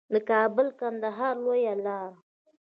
د 0.13 0.15
کابل 0.29 0.67
کندهار 0.79 1.35
لویه 1.43 1.75
لار 1.85 2.11